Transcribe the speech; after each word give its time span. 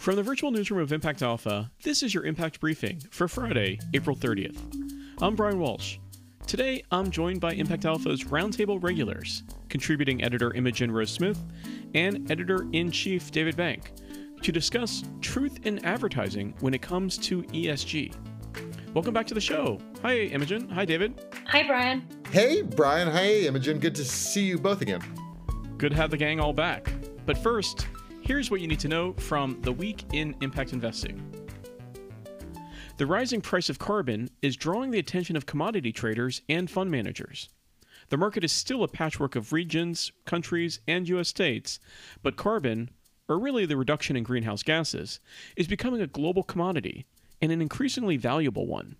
From 0.00 0.16
the 0.16 0.22
virtual 0.22 0.50
newsroom 0.50 0.80
of 0.80 0.94
Impact 0.94 1.20
Alpha, 1.20 1.70
this 1.82 2.02
is 2.02 2.14
your 2.14 2.24
Impact 2.24 2.58
Briefing 2.58 3.02
for 3.10 3.28
Friday, 3.28 3.78
April 3.92 4.16
30th. 4.16 4.56
I'm 5.20 5.36
Brian 5.36 5.58
Walsh. 5.58 5.98
Today, 6.46 6.82
I'm 6.90 7.10
joined 7.10 7.38
by 7.38 7.52
Impact 7.52 7.84
Alpha's 7.84 8.24
roundtable 8.24 8.82
regulars, 8.82 9.42
contributing 9.68 10.24
editor 10.24 10.54
Imogen 10.54 10.90
Rose 10.90 11.10
Smith 11.10 11.38
and 11.94 12.30
editor 12.30 12.66
in 12.72 12.90
chief 12.90 13.30
David 13.30 13.58
Bank, 13.58 13.92
to 14.40 14.50
discuss 14.50 15.04
truth 15.20 15.58
in 15.66 15.84
advertising 15.84 16.54
when 16.60 16.72
it 16.72 16.80
comes 16.80 17.18
to 17.18 17.42
ESG. 17.42 18.14
Welcome 18.94 19.12
back 19.12 19.26
to 19.26 19.34
the 19.34 19.40
show. 19.42 19.78
Hi, 20.00 20.14
Imogen. 20.16 20.66
Hi, 20.70 20.86
David. 20.86 21.26
Hi, 21.48 21.66
Brian. 21.66 22.08
Hey, 22.30 22.62
Brian. 22.62 23.06
Hi, 23.06 23.32
Imogen. 23.40 23.78
Good 23.78 23.96
to 23.96 24.06
see 24.06 24.44
you 24.44 24.56
both 24.56 24.80
again. 24.80 25.02
Good 25.76 25.90
to 25.90 25.96
have 25.96 26.10
the 26.10 26.16
gang 26.16 26.40
all 26.40 26.54
back. 26.54 26.90
But 27.26 27.36
first, 27.36 27.86
here's 28.20 28.50
what 28.50 28.60
you 28.60 28.68
need 28.68 28.80
to 28.80 28.88
know 28.88 29.12
from 29.14 29.60
the 29.62 29.72
week 29.72 30.04
in 30.12 30.34
impact 30.40 30.72
investing. 30.72 31.20
The 32.96 33.06
rising 33.06 33.40
price 33.40 33.70
of 33.70 33.78
carbon 33.78 34.28
is 34.42 34.56
drawing 34.56 34.90
the 34.90 34.98
attention 34.98 35.36
of 35.36 35.46
commodity 35.46 35.92
traders 35.92 36.42
and 36.48 36.70
fund 36.70 36.90
managers. 36.90 37.48
The 38.10 38.16
market 38.16 38.44
is 38.44 38.52
still 38.52 38.82
a 38.82 38.88
patchwork 38.88 39.36
of 39.36 39.52
regions, 39.52 40.12
countries, 40.26 40.80
and 40.86 41.08
U.S. 41.08 41.28
states, 41.28 41.78
but 42.22 42.36
carbon, 42.36 42.90
or 43.28 43.38
really 43.38 43.64
the 43.66 43.76
reduction 43.76 44.16
in 44.16 44.24
greenhouse 44.24 44.62
gases, 44.62 45.20
is 45.56 45.66
becoming 45.66 46.02
a 46.02 46.06
global 46.06 46.42
commodity 46.42 47.06
and 47.40 47.50
an 47.50 47.62
increasingly 47.62 48.16
valuable 48.16 48.66
one. 48.66 48.96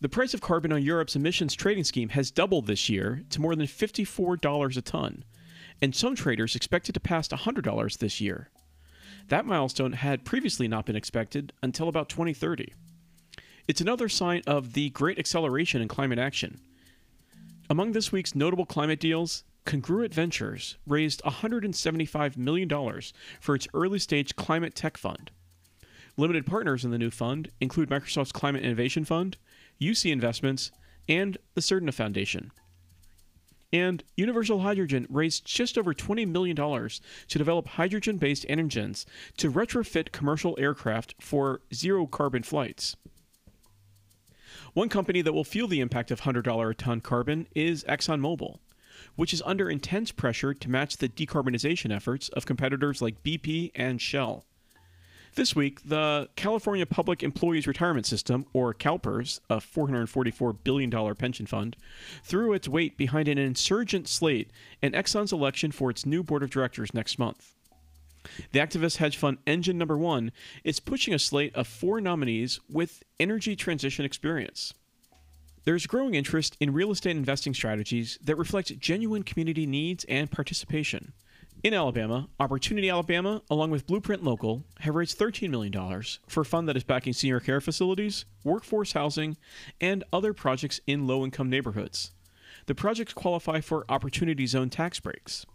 The 0.00 0.08
price 0.08 0.34
of 0.34 0.42
carbon 0.42 0.72
on 0.72 0.82
Europe's 0.82 1.16
emissions 1.16 1.54
trading 1.54 1.84
scheme 1.84 2.10
has 2.10 2.30
doubled 2.30 2.66
this 2.66 2.90
year 2.90 3.22
to 3.30 3.40
more 3.40 3.56
than 3.56 3.66
$54 3.66 4.76
a 4.76 4.82
ton, 4.82 5.24
and 5.84 5.94
some 5.94 6.14
traders 6.14 6.56
expect 6.56 6.88
it 6.88 6.92
to 6.92 6.98
pass 6.98 7.28
$100 7.28 7.98
this 7.98 8.18
year. 8.18 8.48
That 9.28 9.44
milestone 9.44 9.92
had 9.92 10.24
previously 10.24 10.66
not 10.66 10.86
been 10.86 10.96
expected 10.96 11.52
until 11.62 11.90
about 11.90 12.08
2030. 12.08 12.72
It's 13.68 13.82
another 13.82 14.08
sign 14.08 14.40
of 14.46 14.72
the 14.72 14.88
great 14.88 15.18
acceleration 15.18 15.82
in 15.82 15.88
climate 15.88 16.18
action. 16.18 16.58
Among 17.68 17.92
this 17.92 18.10
week's 18.10 18.34
notable 18.34 18.64
climate 18.64 18.98
deals, 18.98 19.44
Congruent 19.66 20.14
Ventures 20.14 20.78
raised 20.86 21.22
$175 21.22 22.38
million 22.38 23.02
for 23.38 23.54
its 23.54 23.68
early 23.74 23.98
stage 23.98 24.36
climate 24.36 24.74
tech 24.74 24.96
fund. 24.96 25.32
Limited 26.16 26.46
partners 26.46 26.86
in 26.86 26.92
the 26.92 26.98
new 26.98 27.10
fund 27.10 27.50
include 27.60 27.90
Microsoft's 27.90 28.32
Climate 28.32 28.62
Innovation 28.62 29.04
Fund, 29.04 29.36
UC 29.78 30.10
Investments, 30.10 30.70
and 31.10 31.36
the 31.54 31.60
Certina 31.60 31.92
Foundation. 31.92 32.52
And 33.74 34.04
Universal 34.16 34.60
Hydrogen 34.60 35.04
raised 35.10 35.44
just 35.44 35.76
over 35.76 35.92
$20 35.92 36.28
million 36.28 36.54
to 36.54 37.38
develop 37.38 37.66
hydrogen 37.66 38.18
based 38.18 38.46
engines 38.48 39.04
to 39.36 39.50
retrofit 39.50 40.12
commercial 40.12 40.56
aircraft 40.60 41.16
for 41.20 41.60
zero 41.74 42.06
carbon 42.06 42.44
flights. 42.44 42.94
One 44.74 44.88
company 44.88 45.22
that 45.22 45.32
will 45.32 45.42
feel 45.42 45.66
the 45.66 45.80
impact 45.80 46.12
of 46.12 46.20
$100 46.20 46.70
a 46.70 46.74
ton 46.74 47.00
carbon 47.00 47.48
is 47.52 47.82
ExxonMobil, 47.88 48.58
which 49.16 49.34
is 49.34 49.42
under 49.44 49.68
intense 49.68 50.12
pressure 50.12 50.54
to 50.54 50.70
match 50.70 50.98
the 50.98 51.08
decarbonization 51.08 51.92
efforts 51.92 52.28
of 52.28 52.46
competitors 52.46 53.02
like 53.02 53.24
BP 53.24 53.72
and 53.74 54.00
Shell. 54.00 54.44
This 55.36 55.56
week, 55.56 55.88
the 55.88 56.28
California 56.36 56.86
Public 56.86 57.24
Employees 57.24 57.66
Retirement 57.66 58.06
System, 58.06 58.46
or 58.52 58.72
CalPERS, 58.72 59.40
a 59.50 59.56
$444 59.56 60.56
billion 60.62 61.14
pension 61.16 61.46
fund, 61.46 61.76
threw 62.22 62.52
its 62.52 62.68
weight 62.68 62.96
behind 62.96 63.26
an 63.26 63.36
insurgent 63.36 64.06
slate 64.06 64.52
in 64.80 64.92
Exxon's 64.92 65.32
election 65.32 65.72
for 65.72 65.90
its 65.90 66.06
new 66.06 66.22
board 66.22 66.44
of 66.44 66.50
directors 66.50 66.94
next 66.94 67.18
month. 67.18 67.52
The 68.52 68.60
activist 68.60 68.98
hedge 68.98 69.16
fund 69.16 69.38
Engine 69.44 69.76
Number 69.76 69.98
One 69.98 70.30
is 70.62 70.78
pushing 70.78 71.12
a 71.12 71.18
slate 71.18 71.54
of 71.56 71.66
four 71.66 72.00
nominees 72.00 72.60
with 72.70 73.02
energy 73.18 73.56
transition 73.56 74.04
experience. 74.04 74.72
There's 75.64 75.88
growing 75.88 76.14
interest 76.14 76.56
in 76.60 76.72
real 76.72 76.92
estate 76.92 77.16
investing 77.16 77.54
strategies 77.54 78.18
that 78.22 78.36
reflect 78.36 78.78
genuine 78.78 79.24
community 79.24 79.66
needs 79.66 80.04
and 80.04 80.30
participation. 80.30 81.12
In 81.64 81.72
Alabama, 81.72 82.28
Opportunity 82.38 82.90
Alabama, 82.90 83.40
along 83.48 83.70
with 83.70 83.86
Blueprint 83.86 84.22
Local, 84.22 84.64
have 84.80 84.94
raised 84.94 85.18
$13 85.18 85.48
million 85.48 85.72
for 86.28 86.42
a 86.42 86.44
fund 86.44 86.68
that 86.68 86.76
is 86.76 86.84
backing 86.84 87.14
senior 87.14 87.40
care 87.40 87.58
facilities, 87.58 88.26
workforce 88.44 88.92
housing, 88.92 89.38
and 89.80 90.04
other 90.12 90.34
projects 90.34 90.82
in 90.86 91.06
low 91.06 91.24
income 91.24 91.48
neighborhoods. 91.48 92.10
The 92.66 92.74
projects 92.74 93.14
qualify 93.14 93.62
for 93.62 93.86
Opportunity 93.88 94.46
Zone 94.46 94.68
tax 94.68 95.00
breaks. 95.00 95.46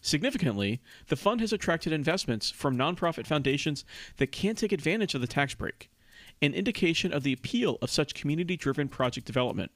Significantly, 0.00 0.80
the 1.08 1.16
fund 1.16 1.40
has 1.40 1.52
attracted 1.52 1.92
investments 1.92 2.48
from 2.48 2.78
nonprofit 2.78 3.26
foundations 3.26 3.84
that 4.18 4.30
can't 4.30 4.56
take 4.56 4.70
advantage 4.70 5.16
of 5.16 5.20
the 5.20 5.26
tax 5.26 5.52
break, 5.56 5.90
an 6.40 6.54
indication 6.54 7.12
of 7.12 7.24
the 7.24 7.32
appeal 7.32 7.76
of 7.82 7.90
such 7.90 8.14
community 8.14 8.56
driven 8.56 8.86
project 8.86 9.26
development. 9.26 9.72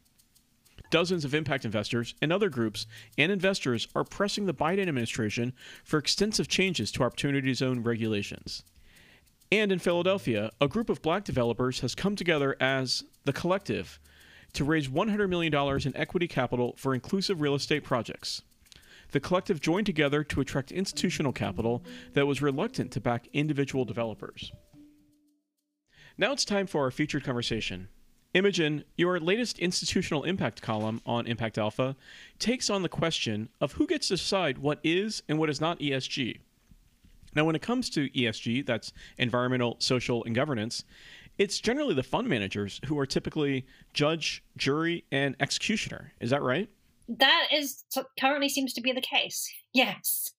Dozens 0.90 1.24
of 1.24 1.34
impact 1.34 1.64
investors 1.64 2.14
and 2.20 2.32
other 2.32 2.48
groups 2.48 2.86
and 3.16 3.30
investors 3.30 3.86
are 3.94 4.04
pressing 4.04 4.46
the 4.46 4.54
Biden 4.54 4.88
administration 4.88 5.52
for 5.84 5.98
extensive 5.98 6.48
changes 6.48 6.90
to 6.92 7.04
Opportunity 7.04 7.54
Zone 7.54 7.80
regulations. 7.80 8.64
And 9.52 9.72
in 9.72 9.78
Philadelphia, 9.78 10.50
a 10.60 10.68
group 10.68 10.90
of 10.90 11.02
black 11.02 11.24
developers 11.24 11.80
has 11.80 11.94
come 11.94 12.16
together 12.16 12.56
as 12.60 13.04
The 13.24 13.32
Collective 13.32 13.98
to 14.52 14.64
raise 14.64 14.88
$100 14.88 15.28
million 15.28 15.54
in 15.84 15.96
equity 15.96 16.28
capital 16.28 16.74
for 16.76 16.94
inclusive 16.94 17.40
real 17.40 17.54
estate 17.54 17.84
projects. 17.84 18.42
The 19.12 19.20
collective 19.20 19.60
joined 19.60 19.86
together 19.86 20.22
to 20.24 20.40
attract 20.40 20.70
institutional 20.70 21.32
capital 21.32 21.82
that 22.12 22.26
was 22.26 22.42
reluctant 22.42 22.92
to 22.92 23.00
back 23.00 23.28
individual 23.32 23.84
developers. 23.84 24.52
Now 26.16 26.32
it's 26.32 26.44
time 26.44 26.66
for 26.66 26.84
our 26.84 26.90
featured 26.90 27.24
conversation. 27.24 27.88
Imogen, 28.32 28.84
your 28.96 29.18
latest 29.18 29.58
institutional 29.58 30.22
impact 30.22 30.62
column 30.62 31.00
on 31.04 31.26
Impact 31.26 31.58
Alpha 31.58 31.96
takes 32.38 32.70
on 32.70 32.82
the 32.82 32.88
question 32.88 33.48
of 33.60 33.72
who 33.72 33.88
gets 33.88 34.06
to 34.08 34.14
decide 34.14 34.58
what 34.58 34.78
is 34.84 35.24
and 35.28 35.36
what 35.36 35.50
is 35.50 35.60
not 35.60 35.80
ESG. 35.80 36.38
Now, 37.34 37.44
when 37.44 37.56
it 37.56 37.62
comes 37.62 37.90
to 37.90 38.08
ESG, 38.10 38.64
that's 38.66 38.92
environmental, 39.18 39.76
social, 39.80 40.22
and 40.24 40.34
governance, 40.34 40.84
it's 41.38 41.58
generally 41.58 41.94
the 41.94 42.04
fund 42.04 42.28
managers 42.28 42.80
who 42.86 42.98
are 43.00 43.06
typically 43.06 43.66
judge, 43.94 44.44
jury, 44.56 45.04
and 45.10 45.34
executioner. 45.40 46.12
Is 46.20 46.30
that 46.30 46.42
right? 46.42 46.68
That 47.18 47.48
is 47.52 47.82
currently 48.18 48.48
seems 48.48 48.72
to 48.74 48.80
be 48.80 48.92
the 48.92 49.00
case. 49.00 49.52
Yes. 49.72 50.30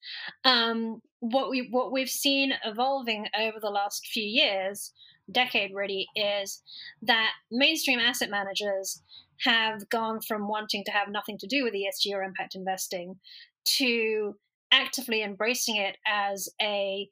Um, 0.45 1.01
what 1.19 1.49
we 1.49 1.67
what 1.69 1.91
we've 1.91 2.09
seen 2.09 2.53
evolving 2.63 3.27
over 3.37 3.59
the 3.59 3.69
last 3.69 4.07
few 4.07 4.23
years 4.23 4.93
decade 5.31 5.73
really 5.73 6.07
is 6.15 6.61
that 7.01 7.31
mainstream 7.51 7.99
asset 7.99 8.29
managers 8.29 9.01
have 9.43 9.89
gone 9.89 10.21
from 10.21 10.47
wanting 10.47 10.83
to 10.85 10.91
have 10.91 11.09
nothing 11.09 11.37
to 11.39 11.47
do 11.47 11.63
with 11.63 11.73
ESG 11.73 12.13
or 12.13 12.23
impact 12.23 12.55
investing 12.55 13.19
to 13.63 14.35
actively 14.71 15.23
embracing 15.23 15.75
it 15.75 15.97
as 16.07 16.49
a 16.61 17.09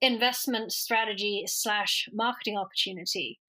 investment 0.00 0.72
strategy 0.72 1.44
slash 1.46 2.08
marketing 2.12 2.56
opportunity. 2.56 3.40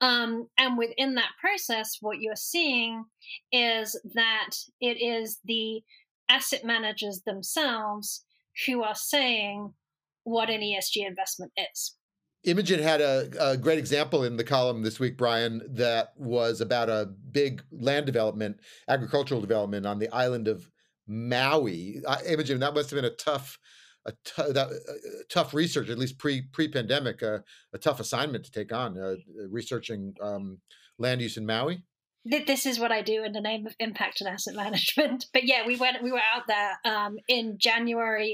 Um, 0.00 0.48
and 0.56 0.78
within 0.78 1.14
that 1.14 1.32
process, 1.40 1.98
what 2.00 2.20
you're 2.20 2.36
seeing 2.36 3.04
is 3.50 4.00
that 4.14 4.50
it 4.80 5.02
is 5.02 5.40
the 5.44 5.82
asset 6.28 6.64
managers 6.64 7.22
themselves 7.26 8.24
who 8.66 8.82
are 8.82 8.94
saying 8.94 9.74
what 10.24 10.50
an 10.50 10.60
ESG 10.60 11.06
investment 11.06 11.52
is. 11.56 11.96
Imogen 12.44 12.80
had 12.80 13.00
a, 13.00 13.28
a, 13.40 13.56
great 13.56 13.78
example 13.78 14.24
in 14.24 14.36
the 14.36 14.44
column 14.44 14.82
this 14.82 15.00
week, 15.00 15.16
Brian, 15.16 15.60
that 15.70 16.12
was 16.16 16.60
about 16.60 16.88
a 16.88 17.10
big 17.32 17.62
land 17.72 18.06
development, 18.06 18.60
agricultural 18.86 19.40
development 19.40 19.86
on 19.86 19.98
the 19.98 20.08
island 20.14 20.46
of 20.46 20.70
Maui. 21.08 22.00
Imogen, 22.26 22.60
that 22.60 22.74
must 22.74 22.90
have 22.90 22.96
been 22.96 23.10
a 23.10 23.14
tough, 23.16 23.58
a 24.08 24.12
t- 24.24 24.52
that, 24.52 24.68
uh, 24.68 25.22
tough 25.28 25.54
research, 25.54 25.88
at 25.88 25.98
least 25.98 26.18
pre 26.18 26.42
pre 26.42 26.68
pandemic, 26.68 27.22
uh, 27.22 27.40
a 27.72 27.78
tough 27.78 28.00
assignment 28.00 28.44
to 28.44 28.50
take 28.50 28.72
on, 28.72 28.98
uh, 28.98 29.14
researching 29.50 30.14
um, 30.22 30.58
land 30.98 31.20
use 31.20 31.36
in 31.36 31.46
Maui. 31.46 31.82
This 32.24 32.66
is 32.66 32.78
what 32.78 32.92
I 32.92 33.00
do 33.00 33.24
in 33.24 33.32
the 33.32 33.40
name 33.40 33.66
of 33.66 33.74
impact 33.78 34.20
and 34.20 34.28
asset 34.28 34.54
management. 34.54 35.26
But 35.32 35.44
yeah, 35.44 35.66
we 35.66 35.76
went, 35.76 36.02
we 36.02 36.12
were 36.12 36.18
out 36.34 36.42
there 36.46 36.78
um, 36.84 37.16
in 37.28 37.58
January 37.58 38.32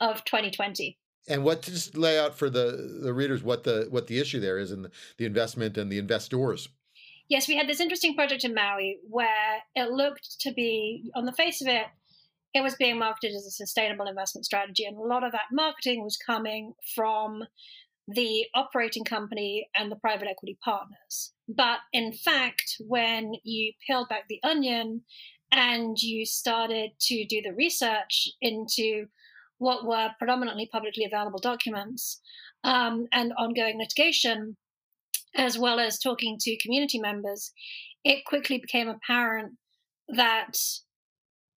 of 0.00 0.24
2020 0.24 0.98
and 1.28 1.44
what 1.44 1.62
to 1.62 1.70
just 1.70 1.96
lay 1.96 2.18
out 2.18 2.36
for 2.36 2.48
the 2.50 3.00
the 3.02 3.12
readers 3.12 3.42
what 3.42 3.64
the 3.64 3.86
what 3.90 4.06
the 4.06 4.18
issue 4.18 4.40
there 4.40 4.58
is 4.58 4.70
in 4.70 4.82
the, 4.82 4.90
the 5.18 5.24
investment 5.24 5.76
and 5.78 5.90
the 5.90 5.98
investors 5.98 6.68
yes 7.28 7.48
we 7.48 7.56
had 7.56 7.68
this 7.68 7.80
interesting 7.80 8.14
project 8.14 8.44
in 8.44 8.54
maui 8.54 8.98
where 9.08 9.62
it 9.74 9.90
looked 9.90 10.40
to 10.40 10.52
be 10.52 11.10
on 11.14 11.24
the 11.24 11.32
face 11.32 11.60
of 11.60 11.68
it 11.68 11.86
it 12.56 12.62
was 12.62 12.74
being 12.76 12.98
marketed 12.98 13.34
as 13.34 13.46
a 13.46 13.50
sustainable 13.50 14.06
investment 14.06 14.44
strategy 14.44 14.84
and 14.84 14.96
a 14.96 15.00
lot 15.00 15.24
of 15.24 15.32
that 15.32 15.52
marketing 15.52 16.02
was 16.02 16.16
coming 16.16 16.72
from 16.94 17.42
the 18.08 18.46
operating 18.54 19.04
company 19.04 19.68
and 19.76 19.90
the 19.90 19.96
private 19.96 20.28
equity 20.28 20.56
partners. 20.64 21.32
But 21.48 21.78
in 21.92 22.12
fact 22.12 22.76
when 22.80 23.32
you 23.44 23.72
peeled 23.86 24.08
back 24.08 24.22
the 24.28 24.40
onion 24.42 25.02
and 25.52 25.96
you 26.00 26.24
started 26.24 26.90
to 27.00 27.26
do 27.26 27.42
the 27.42 27.52
research 27.52 28.28
into 28.40 29.06
what 29.58 29.86
were 29.86 30.10
predominantly 30.18 30.68
publicly 30.72 31.04
available 31.04 31.38
documents, 31.38 32.20
um, 32.64 33.06
and 33.12 33.32
ongoing 33.38 33.78
litigation, 33.78 34.56
as 35.34 35.58
well 35.58 35.78
as 35.78 35.98
talking 35.98 36.36
to 36.40 36.58
community 36.58 36.98
members, 36.98 37.52
it 38.04 38.24
quickly 38.24 38.58
became 38.58 38.88
apparent 38.88 39.54
that 40.08 40.56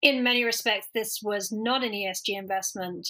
in 0.01 0.23
many 0.23 0.43
respects, 0.43 0.87
this 0.93 1.19
was 1.21 1.51
not 1.51 1.83
an 1.83 1.91
ESG 1.91 2.37
investment, 2.37 3.07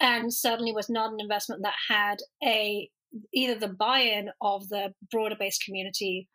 and 0.00 0.32
certainly 0.32 0.72
was 0.72 0.88
not 0.88 1.12
an 1.12 1.20
investment 1.20 1.62
that 1.62 1.74
had 1.88 2.18
a 2.44 2.90
either 3.32 3.58
the 3.58 3.68
buy-in 3.68 4.30
of 4.40 4.68
the 4.68 4.92
broader 5.10 5.36
based 5.38 5.62
community 5.64 6.28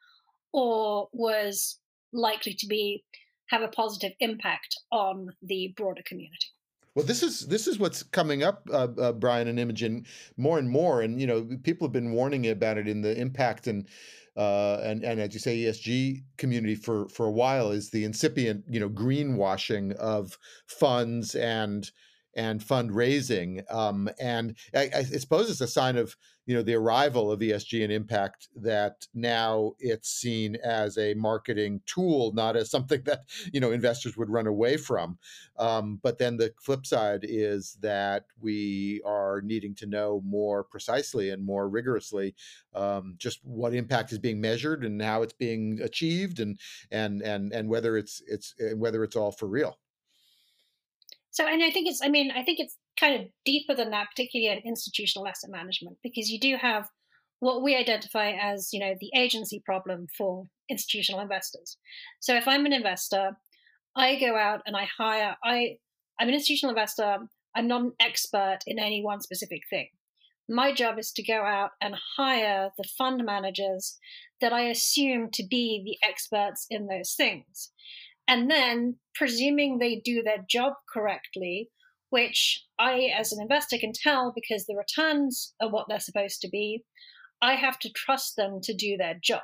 or 0.54 1.08
was 1.14 1.80
likely 2.12 2.54
to 2.54 2.68
be 2.68 3.04
have 3.50 3.62
a 3.62 3.68
positive 3.68 4.14
impact 4.20 4.76
on 4.92 5.28
the 5.44 5.74
broader 5.76 6.02
community. 6.06 6.48
Well, 6.96 7.06
this 7.06 7.24
is 7.24 7.48
this 7.48 7.68
is 7.68 7.80
what's 7.80 8.04
coming 8.04 8.44
up, 8.44 8.68
uh, 8.72 8.88
uh, 8.98 9.12
Brian 9.14 9.48
and 9.48 9.60
Imogen, 9.60 10.06
more 10.36 10.60
and 10.60 10.70
more, 10.70 11.02
and 11.02 11.22
you 11.22 11.28
know, 11.28 11.48
people 11.64 11.88
have 11.88 11.94
been 11.94 12.12
warning 12.12 12.48
about 12.48 12.78
it 12.78 12.88
in 12.88 13.02
the 13.02 13.18
impact 13.18 13.68
and 13.68 13.88
uh, 14.38 14.80
and 14.84 15.04
and 15.04 15.20
as 15.20 15.34
you 15.34 15.40
say, 15.40 15.58
ESG 15.58 16.24
community 16.38 16.76
for 16.76 17.08
for 17.10 17.26
a 17.26 17.32
while 17.32 17.72
is 17.72 17.90
the 17.90 18.04
incipient, 18.04 18.64
you 18.70 18.80
know, 18.80 18.90
greenwashing 18.90 19.94
of 19.96 20.38
funds 20.68 21.36
and 21.36 21.92
and 22.36 22.62
fundraising. 22.62 23.64
Um, 23.74 24.10
and 24.20 24.56
I, 24.74 24.90
I, 24.96 25.04
suppose 25.04 25.50
it's 25.50 25.62
a 25.62 25.68
sign 25.68 25.98
of 25.98 26.16
you 26.46 26.56
know 26.56 26.64
the 26.64 26.74
arrival 26.76 27.32
of 27.32 27.40
ESG 27.40 27.84
and 27.84 27.94
impact 27.94 28.50
that 28.56 29.08
now 29.14 29.74
it's 29.80 30.10
seen 30.10 30.58
as 30.64 30.98
a 30.98 31.14
marketing 31.14 31.82
tool, 31.86 32.32
not 32.34 32.56
as 32.56 32.72
something 32.72 33.02
that 33.06 33.22
you 33.54 33.60
know 33.60 33.72
investors 33.72 34.18
would 34.18 34.30
run 34.30 34.48
away 34.48 34.78
from. 34.78 35.18
Um, 35.58 36.00
but 36.02 36.18
then 36.18 36.38
the 36.38 36.54
flip 36.60 36.86
side 36.86 37.22
is 37.24 37.78
that 37.82 38.26
we 38.40 39.02
are 39.06 39.42
needing 39.42 39.76
to 39.76 39.86
know 39.86 40.22
more 40.26 40.64
precisely 40.64 41.30
and 41.30 41.46
more 41.46 41.70
rigorously 41.70 42.34
um, 42.74 43.16
just 43.18 43.40
what 43.44 43.74
impact 43.74 44.12
is 44.12 44.20
being 44.20 44.42
measured 44.42 44.84
and 44.84 45.02
how 45.02 45.22
it's 45.22 45.34
being 45.34 45.80
achieved, 45.82 46.40
and 46.40 46.60
and 46.92 47.22
and 47.22 47.54
and 47.54 47.70
whether 47.70 47.98
it's 47.98 48.22
it's 48.28 48.56
whether 48.76 49.04
it's 49.04 49.16
all 49.16 49.32
for 49.32 49.48
real. 49.48 49.78
So, 51.32 51.48
and 51.48 51.64
I 51.64 51.72
think 51.72 51.88
it's, 51.88 52.02
I 52.04 52.10
mean, 52.10 52.32
I 52.32 52.44
think 52.44 52.60
it's 52.60 52.78
kind 53.00 53.20
of 53.20 53.28
deeper 53.46 53.74
than 53.74 53.90
that, 53.92 54.08
particularly 54.14 54.52
in 54.52 54.70
institutional 54.70 55.28
asset 55.28 55.50
management, 55.50 55.98
because 56.04 56.30
you 56.30 56.40
do 56.40 56.58
have 56.62 56.88
what 57.40 57.64
we 57.64 57.76
identify 57.76 58.32
as, 58.32 58.70
you 58.72 58.80
know, 58.80 58.94
the 59.00 59.10
agency 59.18 59.62
problem 59.66 60.08
for 60.18 60.46
institutional 60.70 61.22
investors. 61.22 61.78
So 62.20 62.36
if 62.36 62.48
I'm 62.48 62.66
an 62.66 62.74
investor, 62.74 63.32
I 63.96 64.20
go 64.20 64.36
out 64.38 64.62
and 64.66 64.76
I 64.78 64.88
hire, 64.98 65.36
I, 65.44 65.78
I'm 66.20 66.28
an 66.28 66.36
institutional 66.36 66.76
investor. 66.76 67.18
I'm 67.56 67.68
not 67.68 67.82
an 67.82 67.94
expert 68.00 68.60
in 68.68 68.78
any 68.78 69.04
one 69.04 69.22
specific 69.22 69.62
thing. 69.70 69.88
My 70.48 70.74
job 70.74 71.00
is 71.00 71.12
to 71.14 71.24
go 71.24 71.44
out 71.44 71.72
and 71.82 71.96
hire 72.18 72.70
the 72.78 72.88
fund 72.98 73.24
managers 73.26 73.98
that 74.42 74.54
I 74.54 74.64
assume 74.64 75.30
to 75.34 75.44
be 75.50 75.82
the 75.84 76.08
experts 76.08 76.66
in 76.70 76.88
those 76.88 77.14
things. 77.16 77.72
And 78.32 78.50
then, 78.50 78.96
presuming 79.14 79.78
they 79.78 79.98
do 79.98 80.24
their 80.24 80.46
job 80.50 80.76
correctly, 80.94 81.70
which 82.12 82.64
I, 82.80 83.10
as 83.14 83.34
an 83.34 83.42
investor, 83.42 83.78
can 83.78 83.92
tell 83.92 84.32
because 84.34 84.66
the 84.66 84.78
returns 84.78 85.54
are 85.62 85.70
what 85.70 85.88
they're 85.90 86.00
supposed 86.00 86.40
to 86.40 86.50
be, 86.50 86.86
I 87.42 87.56
have 87.56 87.78
to 87.80 87.92
trust 87.92 88.38
them 88.38 88.62
to 88.64 88.74
do 88.74 88.96
their 88.96 89.16
job. 89.22 89.42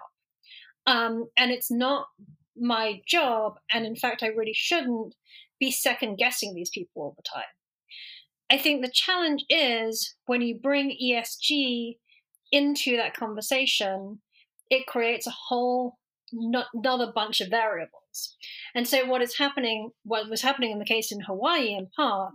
Um, 0.85 1.25
and 1.35 1.51
it's 1.51 1.69
not 1.69 2.07
my 2.55 3.01
job, 3.05 3.55
and 3.73 3.85
in 3.85 3.97
fact, 3.97 4.23
I 4.23 4.27
really 4.27 4.55
shouldn't 4.55 5.15
be 5.59 5.69
second 5.69 6.15
guessing 6.15 6.55
these 6.55 6.69
people 6.69 7.01
all 7.01 7.13
the 7.17 7.23
time. 7.23 7.43
I 8.49 8.57
think 8.57 8.81
the 8.81 8.91
challenge 8.93 9.43
is 9.49 10.15
when 10.27 10.41
you 10.41 10.57
bring 10.57 10.95
ESG 11.03 11.97
into 12.53 12.95
that 12.95 13.17
conversation, 13.17 14.21
it 14.69 14.87
creates 14.87 15.27
a 15.27 15.35
whole 15.49 15.97
another 16.31 17.11
bunch 17.13 17.41
of 17.41 17.49
variables. 17.49 18.06
And 18.75 18.87
so 18.87 19.05
what 19.05 19.21
is 19.21 19.37
happening, 19.37 19.91
what 20.03 20.29
was 20.29 20.41
happening 20.41 20.71
in 20.71 20.79
the 20.79 20.85
case 20.85 21.11
in 21.11 21.21
Hawaii 21.21 21.73
in 21.73 21.87
part, 21.95 22.33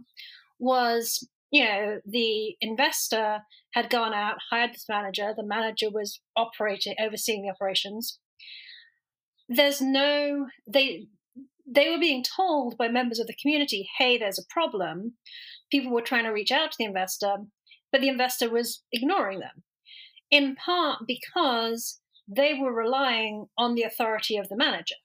was 0.59 1.29
you 1.51 1.65
know 1.65 2.01
the 2.07 2.57
investor 2.61 3.41
had 3.73 3.91
gone 3.91 4.15
out, 4.15 4.37
hired 4.51 4.73
this 4.73 4.87
manager. 4.89 5.33
The 5.37 5.45
manager 5.45 5.91
was 5.91 6.21
operating, 6.37 6.95
overseeing 7.01 7.43
the 7.43 7.51
operations. 7.51 8.19
There's 9.49 9.81
no 9.81 10.47
they 10.67 11.07
they 11.67 11.91
were 11.91 11.99
being 11.99 12.25
told 12.25 12.77
by 12.77 12.89
members 12.89 13.19
of 13.19 13.27
the 13.27 13.37
community, 13.41 13.89
"Hey, 13.99 14.19
there's 14.19 14.39
a 14.39 14.53
problem." 14.53 15.17
People 15.71 15.93
were 15.93 16.03
trying 16.03 16.25
to 16.25 16.31
reach 16.31 16.53
out 16.53 16.73
to 16.73 16.77
the 16.79 16.85
investor, 16.85 17.37
but 17.91 18.01
the 18.01 18.09
investor 18.09 18.51
was 18.51 18.83
ignoring 18.93 19.41
them, 19.41 19.63
in 20.31 20.55
part 20.55 21.01
because 21.07 22.01
they 22.29 22.55
were 22.55 22.73
relying 22.73 23.47
on 23.59 23.75
the 23.75 23.83
authority 23.83 24.37
of 24.37 24.49
the 24.49 24.57
manager. 24.57 24.97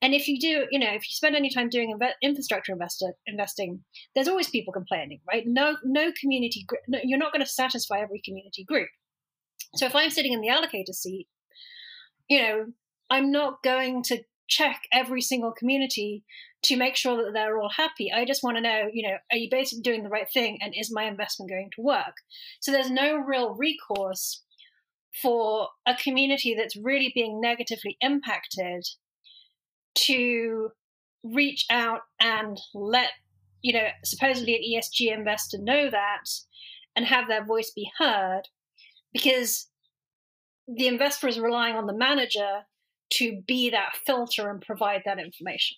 And 0.00 0.14
if 0.14 0.28
you 0.28 0.38
do, 0.38 0.66
you 0.70 0.78
know, 0.78 0.90
if 0.90 1.02
you 1.02 1.12
spend 1.12 1.34
any 1.34 1.50
time 1.50 1.68
doing 1.68 1.96
infrastructure 2.22 2.72
investor, 2.72 3.12
investing, 3.26 3.84
there's 4.14 4.28
always 4.28 4.48
people 4.48 4.72
complaining, 4.72 5.20
right? 5.28 5.44
No, 5.46 5.76
no 5.84 6.12
community, 6.20 6.66
no, 6.86 6.98
you're 7.02 7.18
not 7.18 7.32
going 7.32 7.44
to 7.44 7.50
satisfy 7.50 8.00
every 8.00 8.20
community 8.24 8.64
group. 8.64 8.88
So 9.76 9.86
if 9.86 9.94
I'm 9.94 10.10
sitting 10.10 10.32
in 10.32 10.40
the 10.40 10.48
allocator 10.48 10.94
seat, 10.94 11.28
you 12.28 12.40
know, 12.40 12.66
I'm 13.10 13.30
not 13.30 13.62
going 13.62 14.02
to 14.04 14.22
check 14.48 14.82
every 14.92 15.20
single 15.20 15.52
community 15.52 16.24
to 16.62 16.76
make 16.76 16.96
sure 16.96 17.16
that 17.16 17.32
they're 17.32 17.58
all 17.58 17.70
happy. 17.76 18.10
I 18.12 18.24
just 18.24 18.42
want 18.42 18.56
to 18.56 18.62
know, 18.62 18.88
you 18.92 19.06
know, 19.06 19.16
are 19.30 19.36
you 19.36 19.48
basically 19.50 19.82
doing 19.82 20.02
the 20.02 20.08
right 20.08 20.26
thing 20.32 20.58
and 20.60 20.74
is 20.76 20.92
my 20.92 21.04
investment 21.04 21.50
going 21.50 21.70
to 21.76 21.82
work? 21.82 22.14
So 22.60 22.72
there's 22.72 22.90
no 22.90 23.16
real 23.16 23.54
recourse 23.54 24.42
for 25.22 25.68
a 25.86 25.94
community 25.94 26.54
that's 26.56 26.76
really 26.76 27.12
being 27.14 27.40
negatively 27.40 27.96
impacted 28.00 28.86
to 30.06 30.70
reach 31.24 31.66
out 31.70 32.00
and 32.20 32.58
let 32.74 33.10
you 33.62 33.72
know 33.72 33.88
supposedly 34.04 34.54
an 34.54 34.62
ESG 34.62 35.12
investor 35.12 35.58
know 35.60 35.90
that 35.90 36.24
and 36.96 37.04
have 37.06 37.28
their 37.28 37.44
voice 37.44 37.72
be 37.74 37.90
heard 37.98 38.42
because 39.12 39.68
the 40.68 40.86
investor 40.86 41.28
is 41.28 41.38
relying 41.38 41.74
on 41.74 41.86
the 41.86 41.96
manager 41.96 42.62
to 43.10 43.42
be 43.46 43.70
that 43.70 43.96
filter 44.06 44.50
and 44.50 44.60
provide 44.60 45.02
that 45.04 45.18
information. 45.18 45.76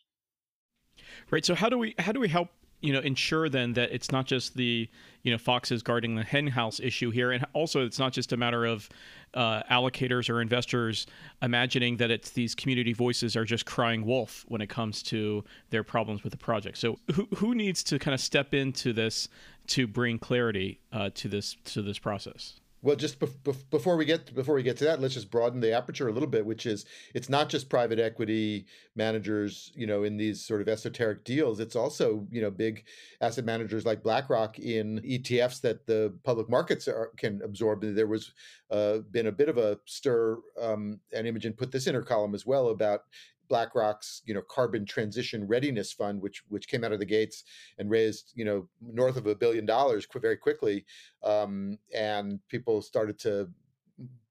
Right 1.31 1.44
so 1.44 1.55
how 1.55 1.69
do 1.69 1.78
we 1.78 1.94
how 1.99 2.12
do 2.12 2.20
we 2.20 2.28
help 2.28 2.49
you 2.81 2.93
know 2.93 3.00
ensure 3.00 3.49
then 3.49 3.73
that 3.75 3.93
it's 3.93 4.11
not 4.11 4.27
just 4.27 4.56
the 4.56 4.88
you 5.23 5.32
know 5.32 5.38
foxes 5.38 5.82
guarding 5.82 6.15
the 6.15 6.23
hen 6.23 6.47
house 6.47 6.81
issue 6.81 7.11
here. 7.11 7.32
And 7.32 7.44
also 7.53 7.85
it's 7.85 7.99
not 7.99 8.12
just 8.12 8.32
a 8.32 8.37
matter 8.37 8.65
of 8.65 8.88
uh, 9.35 9.62
allocators 9.65 10.29
or 10.29 10.41
investors 10.41 11.06
imagining 11.43 11.96
that 11.99 12.10
it's 12.10 12.31
these 12.31 12.55
community 12.55 12.93
voices 12.93 13.37
are 13.37 13.44
just 13.44 13.67
crying 13.67 14.05
wolf 14.05 14.44
when 14.49 14.60
it 14.60 14.69
comes 14.69 15.03
to 15.05 15.44
their 15.70 15.84
problems 15.84 16.25
with 16.25 16.32
the 16.32 16.39
project. 16.39 16.79
So 16.79 16.99
who, 17.15 17.29
who 17.37 17.55
needs 17.55 17.82
to 17.84 17.99
kind 17.99 18.15
of 18.15 18.20
step 18.20 18.55
into 18.55 18.93
this 18.93 19.29
to 19.69 19.87
bring 19.87 20.19
clarity 20.19 20.81
uh, 20.93 21.10
to 21.15 21.29
this 21.29 21.56
to 21.67 21.82
this 21.82 21.99
process 21.99 22.59
well, 22.82 22.96
just 22.96 23.19
before 23.19 23.96
we 23.96 24.06
get 24.06 24.34
before 24.34 24.55
we 24.55 24.63
get 24.63 24.79
to 24.79 24.84
that, 24.84 25.01
let's 25.01 25.13
just 25.13 25.31
broaden 25.31 25.60
the 25.60 25.72
aperture 25.72 26.08
a 26.08 26.13
little 26.13 26.29
bit, 26.29 26.46
which 26.46 26.65
is 26.65 26.87
it's 27.15 27.29
not 27.29 27.51
just 27.51 27.69
private 27.69 27.99
equity 27.99 28.65
managers, 28.96 29.70
you 29.75 29.87
know, 29.87 30.05
in 30.05 30.17
these 30.17 30.43
sort 30.43 30.63
of 30.63 30.69
esoteric 30.69 31.22
deals. 31.25 31.60
It's 31.60 31.77
also 31.77 32.27
you 32.31 32.41
know 32.41 32.51
big 32.51 32.84
asset 33.20 33.44
managers 33.44 33.84
like 33.84 34.03
BlackRock 34.03 34.58
in 34.58 34.99
ETFs 35.01 35.60
that 35.60 35.87
the 35.87 36.15
public 36.25 36.49
markets 36.49 36.89
are, 36.89 37.10
can 37.19 37.43
absorb. 37.44 37.82
There 37.82 38.06
was 38.06 38.32
uh, 38.70 38.99
been 39.10 39.27
a 39.27 39.32
bit 39.32 39.51
of 39.51 39.58
a 39.58 39.79
stir, 39.84 40.39
um, 40.58 41.01
and 41.15 41.27
Imogen 41.27 41.53
put 41.53 41.72
this 41.72 41.87
in 41.87 41.94
her 41.94 42.03
column 42.03 42.34
as 42.34 42.46
well 42.46 42.69
about 42.69 43.03
BlackRock's 43.50 44.22
you 44.24 44.32
know 44.32 44.40
carbon 44.40 44.86
transition 44.86 45.46
readiness 45.46 45.92
fund, 45.92 46.22
which 46.22 46.42
which 46.48 46.69
came 46.69 46.82
out 46.84 46.92
of 46.92 46.98
the 46.98 47.04
gates 47.04 47.44
and 47.78 47.90
raised 47.90 48.32
you 48.34 48.46
know 48.46 48.66
north 48.80 49.16
of 49.16 49.26
a 49.26 49.34
billion 49.34 49.66
dollars 49.66 50.06
very 50.14 50.38
quickly, 50.38 50.86
um, 51.22 51.76
and 51.94 52.40
people 52.48 52.80
started 52.80 53.19
to 53.19 53.50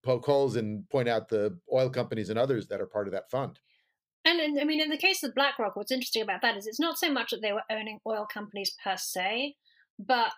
poke 0.01 0.25
holes 0.25 0.55
and 0.55 0.89
point 0.89 1.07
out 1.07 1.29
the 1.29 1.55
oil 1.71 1.89
companies 1.89 2.29
and 2.29 2.39
others 2.39 2.67
that 2.67 2.81
are 2.81 2.87
part 2.87 3.07
of 3.07 3.13
that 3.13 3.29
fund. 3.29 3.59
And 4.25 4.59
I 4.59 4.63
mean, 4.63 4.81
in 4.81 4.89
the 4.89 4.97
case 4.97 5.23
of 5.23 5.35
BlackRock, 5.35 5.75
what's 5.75 5.91
interesting 5.91 6.23
about 6.23 6.41
that 6.41 6.57
is 6.57 6.65
it's 6.65 6.79
not 6.79 6.97
so 6.97 7.11
much 7.11 7.31
that 7.31 7.41
they 7.41 7.53
were 7.53 7.63
owning 7.69 7.99
oil 8.07 8.25
companies 8.31 8.75
per 8.83 8.95
se, 8.97 9.55
but 9.97 10.31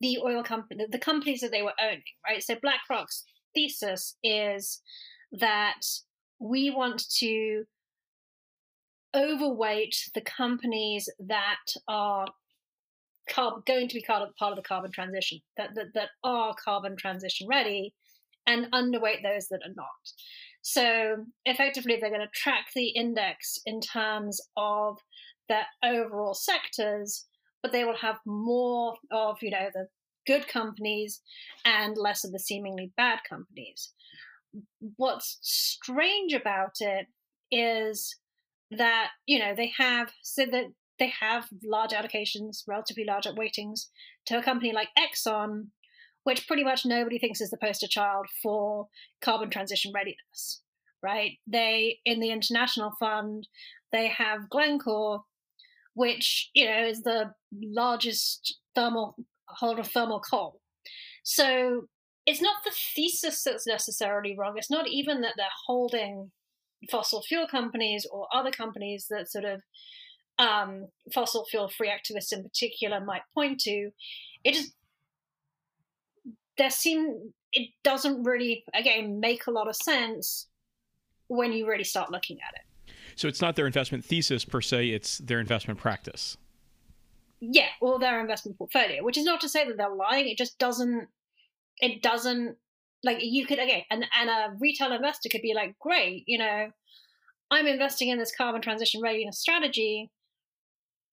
the 0.00 0.18
oil 0.22 0.42
company, 0.42 0.84
the 0.90 0.98
companies 0.98 1.40
that 1.40 1.50
they 1.50 1.62
were 1.62 1.74
owning, 1.80 2.02
right? 2.26 2.42
So 2.42 2.56
BlackRock's 2.56 3.24
thesis 3.54 4.16
is 4.22 4.80
that 5.32 5.80
we 6.38 6.70
want 6.70 7.08
to 7.18 7.64
overweight 9.16 9.96
the 10.14 10.20
companies 10.20 11.08
that 11.18 11.64
are 11.88 12.26
carb- 13.30 13.64
going 13.66 13.88
to 13.88 13.94
be 13.94 14.04
part 14.06 14.22
of, 14.22 14.56
the 14.56 14.62
carbon 14.62 14.92
transition, 14.92 15.40
that, 15.56 15.70
that, 15.74 15.86
that 15.94 16.10
are 16.22 16.54
carbon 16.62 16.96
transition 16.96 17.48
ready, 17.48 17.94
and 18.46 18.70
underweight 18.72 19.22
those 19.22 19.48
that 19.48 19.60
are 19.64 19.74
not. 19.74 19.86
So 20.62 21.24
effectively, 21.44 21.98
they're 22.00 22.10
going 22.10 22.20
to 22.20 22.28
track 22.40 22.66
the 22.74 22.88
index 22.88 23.58
in 23.66 23.80
terms 23.80 24.40
of 24.56 24.98
their 25.48 25.66
overall 25.84 26.34
sectors, 26.34 27.26
but 27.62 27.72
they 27.72 27.84
will 27.84 27.96
have 27.96 28.18
more 28.26 28.94
of, 29.10 29.38
you 29.42 29.50
know, 29.50 29.68
the 29.72 29.86
good 30.26 30.48
companies 30.48 31.20
and 31.64 31.96
less 31.96 32.24
of 32.24 32.32
the 32.32 32.38
seemingly 32.38 32.92
bad 32.96 33.20
companies. 33.28 33.92
What's 34.96 35.38
strange 35.40 36.32
about 36.32 36.76
it 36.80 37.06
is 37.50 38.16
that 38.70 39.10
you 39.26 39.38
know 39.38 39.54
they 39.54 39.72
have 39.78 40.12
said 40.22 40.52
that 40.52 40.66
they 40.98 41.12
have 41.20 41.48
large 41.64 41.90
allocations, 41.90 42.62
relatively 42.66 43.04
large 43.04 43.26
weightings 43.26 43.88
to 44.26 44.38
a 44.38 44.42
company 44.42 44.72
like 44.72 44.88
Exxon, 44.98 45.66
which 46.24 46.46
pretty 46.46 46.64
much 46.64 46.86
nobody 46.86 47.18
thinks 47.18 47.40
is 47.40 47.50
the 47.50 47.58
poster 47.58 47.86
child 47.86 48.26
for 48.42 48.88
carbon 49.20 49.50
transition 49.50 49.92
readiness, 49.94 50.62
right? 51.02 51.32
They, 51.46 51.98
in 52.04 52.20
the 52.20 52.30
international 52.30 52.92
fund, 52.98 53.46
they 53.92 54.08
have 54.08 54.50
Glencore, 54.50 55.24
which, 55.94 56.50
you 56.54 56.66
know, 56.66 56.86
is 56.86 57.02
the 57.02 57.32
largest 57.52 58.58
thermal 58.74 59.16
holder 59.48 59.82
of 59.82 59.88
thermal 59.88 60.20
coal. 60.20 60.60
So 61.22 61.86
it's 62.26 62.42
not 62.42 62.64
the 62.64 62.74
thesis 62.94 63.42
that's 63.44 63.66
necessarily 63.66 64.34
wrong. 64.36 64.54
It's 64.56 64.70
not 64.70 64.88
even 64.88 65.20
that 65.20 65.34
they're 65.36 65.46
holding 65.66 66.32
fossil 66.90 67.22
fuel 67.22 67.46
companies 67.46 68.06
or 68.10 68.28
other 68.32 68.50
companies 68.50 69.06
that 69.10 69.30
sort 69.30 69.44
of 69.44 69.62
um, 70.38 70.88
fossil 71.12 71.44
fuel 71.44 71.68
free 71.68 71.90
activists 71.90 72.32
in 72.32 72.42
particular 72.42 73.00
might 73.00 73.22
point 73.34 73.60
to. 73.60 73.90
It 74.44 74.54
just 74.54 74.72
there 76.58 76.70
seem 76.70 77.32
it 77.52 77.70
doesn't 77.82 78.22
really 78.22 78.64
again 78.74 79.20
make 79.20 79.46
a 79.46 79.50
lot 79.50 79.68
of 79.68 79.76
sense 79.76 80.48
when 81.28 81.52
you 81.52 81.66
really 81.66 81.84
start 81.84 82.10
looking 82.10 82.38
at 82.46 82.54
it. 82.54 82.92
So 83.16 83.28
it's 83.28 83.40
not 83.40 83.56
their 83.56 83.66
investment 83.66 84.04
thesis 84.04 84.44
per 84.44 84.60
se; 84.60 84.90
it's 84.90 85.18
their 85.18 85.40
investment 85.40 85.80
practice. 85.80 86.36
Yeah, 87.40 87.68
or 87.80 87.98
their 87.98 88.20
investment 88.20 88.56
portfolio, 88.56 89.02
which 89.04 89.18
is 89.18 89.24
not 89.24 89.40
to 89.42 89.48
say 89.48 89.66
that 89.66 89.76
they're 89.76 89.94
lying. 89.94 90.28
It 90.28 90.38
just 90.38 90.58
doesn't. 90.58 91.08
It 91.78 92.02
doesn't 92.02 92.56
like 93.06 93.18
you 93.20 93.46
could 93.46 93.58
again, 93.58 93.84
and 93.90 94.04
and 94.20 94.28
a 94.28 94.54
retail 94.58 94.92
investor 94.92 95.30
could 95.30 95.42
be 95.42 95.54
like, 95.54 95.78
great, 95.78 96.24
you 96.26 96.36
know, 96.36 96.68
I'm 97.50 97.66
investing 97.66 98.10
in 98.10 98.18
this 98.18 98.34
carbon 98.36 98.60
transition 98.60 99.00
readiness 99.00 99.38
strategy 99.40 100.10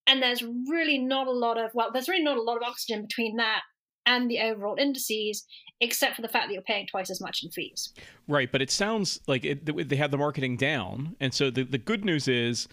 and 0.08 0.22
there's 0.22 0.44
really 0.44 0.98
not 0.98 1.28
a 1.28 1.32
lot 1.32 1.58
of 1.58 1.72
well 1.74 1.92
there's 1.92 2.10
really 2.10 2.24
not 2.24 2.38
a 2.38 2.42
lot 2.42 2.58
of 2.58 2.64
oxygen 2.64 3.02
between 3.02 3.38
that 3.38 3.62
and 4.06 4.30
the 4.30 4.40
overall 4.40 4.76
indices 4.78 5.46
except 5.80 6.16
for 6.16 6.22
the 6.22 6.28
fact 6.28 6.48
that 6.48 6.54
you're 6.54 6.64
paying 6.64 6.88
twice 6.88 7.10
as 7.10 7.22
much 7.22 7.44
in 7.44 7.52
fees. 7.52 7.94
Right 8.28 8.52
but 8.52 8.62
it 8.62 8.72
sounds 8.72 9.20
like 9.28 9.46
it, 9.46 9.90
they 9.90 9.96
have 9.96 10.12
the 10.12 10.18
marketing 10.18 10.58
down 10.58 11.16
and 11.20 11.34
so 11.34 11.50
the, 11.50 11.64
the 11.64 11.78
good 11.78 12.04
news 12.04 12.28
is 12.28 12.68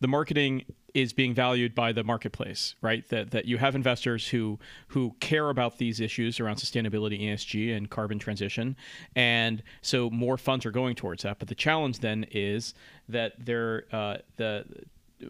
the 0.00 0.08
marketing 0.08 0.64
is 0.94 1.12
being 1.12 1.34
valued 1.34 1.74
by 1.74 1.92
the 1.92 2.04
marketplace, 2.04 2.76
right? 2.80 3.06
That 3.08 3.32
that 3.32 3.44
you 3.46 3.58
have 3.58 3.74
investors 3.74 4.28
who 4.28 4.58
who 4.88 5.14
care 5.20 5.50
about 5.50 5.78
these 5.78 6.00
issues 6.00 6.38
around 6.40 6.56
sustainability, 6.56 7.20
ESG, 7.20 7.76
and 7.76 7.90
carbon 7.90 8.18
transition, 8.18 8.76
and 9.14 9.62
so 9.82 10.08
more 10.08 10.38
funds 10.38 10.64
are 10.64 10.70
going 10.70 10.94
towards 10.94 11.24
that. 11.24 11.40
But 11.40 11.48
the 11.48 11.54
challenge 11.54 11.98
then 11.98 12.26
is 12.30 12.74
that 13.08 13.32
they're 13.44 13.84
uh, 13.92 14.18
the 14.36 14.64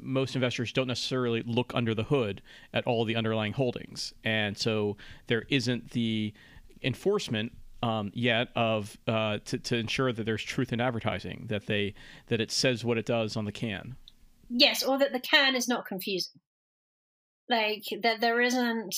most 0.00 0.34
investors 0.34 0.72
don't 0.72 0.88
necessarily 0.88 1.42
look 1.46 1.72
under 1.74 1.94
the 1.94 2.04
hood 2.04 2.42
at 2.72 2.86
all 2.86 3.04
the 3.04 3.16
underlying 3.16 3.54
holdings, 3.54 4.12
and 4.22 4.56
so 4.56 4.98
there 5.28 5.44
isn't 5.48 5.90
the 5.90 6.34
enforcement 6.82 7.52
um, 7.82 8.10
yet 8.14 8.48
of 8.54 8.98
uh, 9.06 9.38
to, 9.46 9.58
to 9.58 9.76
ensure 9.76 10.12
that 10.12 10.24
there's 10.24 10.42
truth 10.42 10.72
in 10.72 10.80
advertising, 10.80 11.46
that 11.48 11.66
they 11.66 11.94
that 12.26 12.40
it 12.40 12.50
says 12.50 12.84
what 12.84 12.98
it 12.98 13.06
does 13.06 13.36
on 13.36 13.46
the 13.46 13.52
can. 13.52 13.96
Yes, 14.48 14.82
or 14.82 14.98
that 14.98 15.12
the 15.12 15.20
can 15.20 15.54
is 15.54 15.68
not 15.68 15.86
confusing. 15.86 16.40
Like 17.48 17.84
that 18.02 18.20
there 18.20 18.40
isn't 18.40 18.94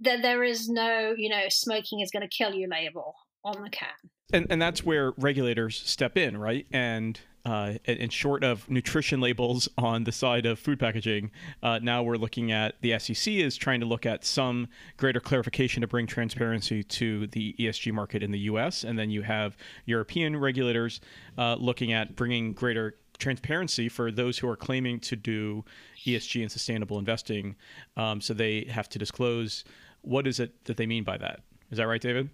that 0.00 0.22
there 0.22 0.42
is 0.42 0.68
no 0.68 1.14
you 1.16 1.28
know 1.28 1.44
smoking 1.48 2.00
is 2.00 2.10
going 2.10 2.28
to 2.28 2.36
kill 2.36 2.54
you 2.54 2.68
label 2.68 3.14
on 3.44 3.62
the 3.62 3.70
can. 3.70 3.88
And 4.32 4.46
and 4.50 4.60
that's 4.60 4.84
where 4.84 5.12
regulators 5.16 5.76
step 5.76 6.16
in, 6.16 6.36
right? 6.36 6.66
And 6.72 7.18
uh, 7.46 7.74
and 7.86 8.12
short 8.12 8.42
of 8.42 8.68
nutrition 8.68 9.20
labels 9.20 9.68
on 9.78 10.02
the 10.02 10.10
side 10.10 10.46
of 10.46 10.58
food 10.58 10.80
packaging, 10.80 11.30
uh, 11.62 11.78
now 11.80 12.02
we're 12.02 12.16
looking 12.16 12.50
at 12.50 12.74
the 12.80 12.98
SEC 12.98 13.32
is 13.34 13.56
trying 13.56 13.78
to 13.78 13.86
look 13.86 14.04
at 14.04 14.24
some 14.24 14.66
greater 14.96 15.20
clarification 15.20 15.80
to 15.80 15.86
bring 15.86 16.08
transparency 16.08 16.82
to 16.82 17.28
the 17.28 17.54
ESG 17.60 17.92
market 17.92 18.24
in 18.24 18.32
the 18.32 18.40
U.S. 18.40 18.82
And 18.82 18.98
then 18.98 19.10
you 19.10 19.22
have 19.22 19.56
European 19.84 20.36
regulators 20.36 21.00
uh, 21.38 21.54
looking 21.54 21.92
at 21.92 22.16
bringing 22.16 22.52
greater 22.52 22.96
transparency 23.18 23.88
for 23.88 24.10
those 24.10 24.38
who 24.38 24.48
are 24.48 24.56
claiming 24.56 25.00
to 25.00 25.16
do 25.16 25.64
ESG 26.04 26.42
and 26.42 26.50
sustainable 26.50 26.98
investing. 26.98 27.56
Um, 27.96 28.20
so 28.20 28.34
they 28.34 28.64
have 28.70 28.88
to 28.90 28.98
disclose 28.98 29.64
what 30.02 30.26
is 30.26 30.40
it 30.40 30.64
that 30.64 30.76
they 30.76 30.86
mean 30.86 31.04
by 31.04 31.16
that. 31.18 31.40
Is 31.70 31.78
that 31.78 31.86
right, 31.86 32.00
David? 32.00 32.30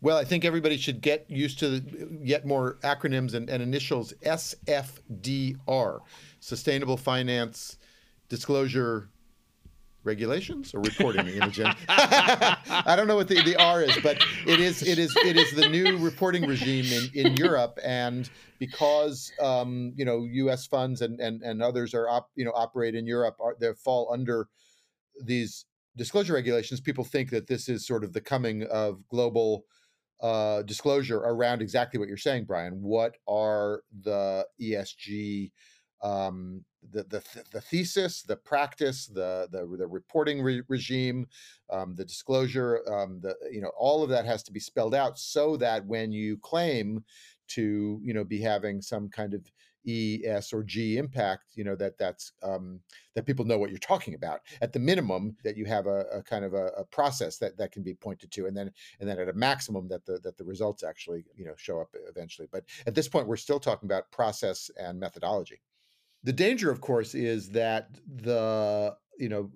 Well, 0.00 0.16
I 0.16 0.24
think 0.24 0.44
everybody 0.44 0.76
should 0.76 1.00
get 1.00 1.28
used 1.28 1.58
to 1.58 1.82
yet 2.22 2.46
more 2.46 2.78
acronyms 2.82 3.34
and, 3.34 3.50
and 3.50 3.62
initials 3.62 4.12
SFDR 4.24 6.00
Sustainable 6.38 6.96
Finance 6.96 7.78
Disclosure 8.28 9.08
regulations 10.04 10.74
or 10.74 10.80
reporting. 10.80 11.26
I 11.88 12.94
don't 12.96 13.06
know 13.06 13.16
what 13.16 13.28
the, 13.28 13.42
the 13.42 13.56
R 13.56 13.82
is, 13.82 13.96
but 14.02 14.18
it 14.46 14.60
is 14.60 14.82
it 14.82 14.98
is 14.98 15.14
it 15.24 15.36
is 15.36 15.52
the 15.52 15.68
new 15.68 15.98
reporting 15.98 16.46
regime 16.46 16.86
in, 16.86 17.26
in 17.26 17.36
Europe, 17.36 17.78
and 17.84 18.28
because 18.58 19.32
um, 19.40 19.92
you 19.96 20.04
know 20.04 20.24
U.S. 20.24 20.66
funds 20.66 21.02
and 21.02 21.20
and, 21.20 21.42
and 21.42 21.62
others 21.62 21.94
are 21.94 22.08
op, 22.08 22.30
you 22.34 22.44
know 22.44 22.52
operate 22.54 22.94
in 22.94 23.06
Europe, 23.06 23.36
are, 23.40 23.56
they 23.60 23.72
fall 23.74 24.10
under 24.12 24.48
these 25.24 25.64
disclosure 25.96 26.32
regulations. 26.32 26.80
People 26.80 27.04
think 27.04 27.30
that 27.30 27.46
this 27.46 27.68
is 27.68 27.86
sort 27.86 28.04
of 28.04 28.12
the 28.12 28.20
coming 28.20 28.62
of 28.64 29.06
global 29.08 29.64
uh, 30.20 30.62
disclosure 30.62 31.18
around 31.18 31.62
exactly 31.62 31.98
what 31.98 32.08
you're 32.08 32.16
saying, 32.16 32.44
Brian. 32.44 32.82
What 32.82 33.16
are 33.28 33.82
the 34.02 34.46
ESG, 34.60 35.52
um, 36.02 36.64
the, 36.92 37.02
the 37.04 37.22
the 37.52 37.60
thesis, 37.60 38.22
the 38.22 38.36
practice, 38.36 39.06
the 39.06 39.48
the, 39.50 39.66
the 39.76 39.86
reporting 39.86 40.40
re- 40.42 40.62
regime, 40.68 41.26
um, 41.70 41.94
the 41.94 42.04
disclosure, 42.04 42.80
um, 42.90 43.20
the 43.20 43.34
you 43.50 43.60
know 43.60 43.72
all 43.78 44.02
of 44.02 44.10
that 44.10 44.24
has 44.24 44.42
to 44.44 44.52
be 44.52 44.60
spelled 44.60 44.94
out 44.94 45.18
so 45.18 45.56
that 45.56 45.84
when 45.86 46.12
you 46.12 46.38
claim 46.38 47.04
to 47.48 48.00
you 48.02 48.14
know 48.14 48.24
be 48.24 48.40
having 48.40 48.80
some 48.80 49.08
kind 49.08 49.34
of 49.34 49.42
E, 49.88 50.22
S, 50.26 50.52
or 50.52 50.62
G 50.62 50.98
impact, 50.98 51.44
you 51.54 51.64
know 51.64 51.74
that 51.76 51.96
that's 51.98 52.32
um, 52.42 52.80
that 53.14 53.26
people 53.26 53.44
know 53.44 53.58
what 53.58 53.70
you're 53.70 53.78
talking 53.78 54.14
about. 54.14 54.40
At 54.60 54.72
the 54.72 54.78
minimum, 54.78 55.36
that 55.44 55.56
you 55.56 55.64
have 55.64 55.86
a, 55.86 56.04
a 56.12 56.22
kind 56.22 56.44
of 56.44 56.52
a, 56.52 56.66
a, 56.76 56.84
process 56.84 57.38
that 57.38 57.56
that 57.56 57.72
can 57.72 57.82
be 57.82 57.94
pointed 57.94 58.30
to, 58.32 58.46
and 58.46 58.56
then 58.56 58.70
and 59.00 59.08
then 59.08 59.18
at 59.18 59.28
a 59.28 59.32
maximum 59.32 59.88
that 59.88 60.04
the 60.04 60.18
that 60.24 60.36
the 60.36 60.44
results 60.44 60.82
actually 60.82 61.24
you 61.34 61.46
know 61.46 61.54
show 61.56 61.80
up 61.80 61.94
eventually. 62.08 62.48
But 62.52 62.64
at 62.86 62.94
this 62.94 63.08
point, 63.08 63.26
we're 63.26 63.36
still 63.36 63.60
talking 63.60 63.86
about 63.88 64.10
process 64.10 64.70
and 64.78 64.98
methodology. 65.00 65.60
The 66.24 66.32
danger, 66.32 66.70
of 66.70 66.80
course, 66.80 67.14
is 67.14 67.50
that 67.50 67.88
the 68.06 68.96
you 69.18 69.28
know 69.28 69.50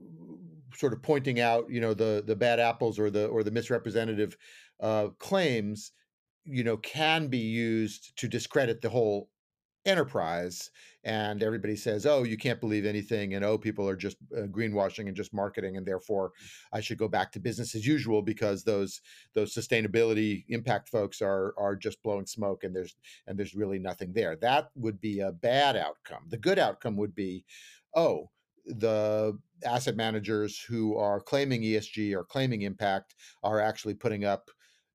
sort 0.74 0.92
of 0.92 1.02
pointing 1.02 1.40
out 1.40 1.70
you 1.70 1.80
know 1.80 1.94
the 1.94 2.22
the 2.26 2.36
bad 2.36 2.60
apples 2.60 2.98
or 2.98 3.10
the 3.10 3.26
or 3.26 3.42
the 3.42 3.50
misrepresentative 3.50 4.36
uh, 4.80 5.08
claims 5.18 5.92
you 6.44 6.64
know 6.64 6.76
can 6.76 7.28
be 7.28 7.38
used 7.38 8.16
to 8.18 8.28
discredit 8.28 8.80
the 8.80 8.88
whole 8.88 9.28
enterprise 9.84 10.70
and 11.04 11.42
everybody 11.42 11.74
says 11.74 12.06
oh 12.06 12.22
you 12.22 12.36
can't 12.36 12.60
believe 12.60 12.86
anything 12.86 13.34
and 13.34 13.44
oh 13.44 13.58
people 13.58 13.88
are 13.88 13.96
just 13.96 14.16
uh, 14.36 14.42
greenwashing 14.42 15.08
and 15.08 15.16
just 15.16 15.34
marketing 15.34 15.76
and 15.76 15.84
therefore 15.84 16.30
i 16.72 16.80
should 16.80 16.98
go 16.98 17.08
back 17.08 17.32
to 17.32 17.40
business 17.40 17.74
as 17.74 17.84
usual 17.84 18.22
because 18.22 18.62
those 18.62 19.00
those 19.34 19.52
sustainability 19.52 20.44
impact 20.48 20.88
folks 20.88 21.20
are 21.20 21.52
are 21.58 21.74
just 21.74 22.00
blowing 22.02 22.26
smoke 22.26 22.62
and 22.62 22.74
there's 22.74 22.96
and 23.26 23.38
there's 23.38 23.54
really 23.54 23.78
nothing 23.78 24.12
there. 24.12 24.36
That 24.36 24.70
would 24.74 25.00
be 25.00 25.20
a 25.20 25.32
bad 25.32 25.76
outcome. 25.76 26.24
The 26.28 26.38
good 26.38 26.58
outcome 26.58 26.96
would 26.96 27.14
be 27.14 27.44
oh 27.94 28.30
the 28.64 29.36
asset 29.64 29.96
managers 29.96 30.60
who 30.60 30.96
are 30.96 31.20
claiming 31.20 31.62
esg 31.62 32.14
or 32.14 32.24
claiming 32.24 32.62
impact 32.62 33.16
are 33.42 33.60
actually 33.60 33.94
putting 33.94 34.24
up 34.24 34.50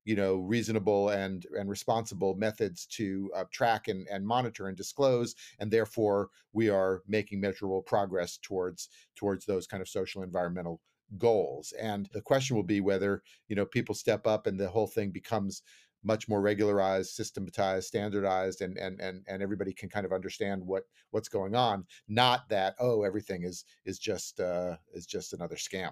you 0.08 0.16
know 0.16 0.38
reasonable 0.38 1.10
and 1.10 1.46
and 1.58 1.70
responsible 1.70 2.34
methods 2.36 2.86
to 2.86 3.30
uh, 3.36 3.44
track 3.52 3.90
and, 3.90 4.08
and 4.10 4.26
monitor 4.26 4.68
and 4.68 4.78
disclose 4.78 5.36
and 5.60 5.70
therefore 5.70 6.30
we 6.54 6.70
are 6.70 7.02
making 7.08 7.42
measurable 7.42 7.82
progress 7.82 8.38
towards 8.42 8.90
towards 9.16 9.46
those 9.46 9.68
kind 9.68 9.82
of 9.82 9.90
social 9.90 10.24
environmental 10.24 10.80
goals. 11.18 11.74
And 11.80 12.10
the 12.14 12.22
question 12.22 12.56
will 12.56 12.64
be 12.64 12.82
whether 12.82 13.22
you 13.48 13.56
know 13.56 13.66
people 13.66 13.96
step 13.96 14.26
up 14.26 14.48
and 14.48 14.60
the 14.60 14.70
whole 14.70 14.88
thing 14.88 15.12
becomes 15.12 15.62
much 16.04 16.30
more 16.30 16.42
regularized 16.42 17.10
systematized 17.10 17.88
standardized 17.88 18.62
and 18.62 18.78
and 18.78 19.02
and, 19.02 19.24
and 19.28 19.42
everybody 19.42 19.74
can 19.74 19.90
kind 19.90 20.06
of 20.06 20.14
understand 20.14 20.62
what 20.66 20.84
what's 21.12 21.28
going 21.28 21.56
on 21.56 21.86
not 22.08 22.48
that 22.50 22.76
oh 22.80 23.04
everything 23.04 23.44
is 23.44 23.66
is 23.86 24.00
just 24.00 24.40
uh 24.40 24.76
is 24.94 25.06
just 25.06 25.34
another 25.34 25.56
scam. 25.56 25.92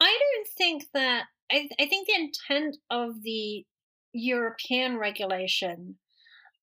I 0.00 0.16
don't 0.20 0.48
think 0.48 0.84
that 0.94 1.24
I, 1.50 1.68
I 1.80 1.86
think 1.86 2.06
the 2.06 2.14
intent 2.14 2.76
of 2.90 3.22
the 3.22 3.64
European 4.12 4.98
regulation 4.98 5.96